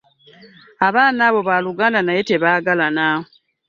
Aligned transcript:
Abaana 0.87 1.21
abo 1.29 1.39
baluganda 1.49 1.99
naye 2.03 2.21
tebagalana. 2.29 3.07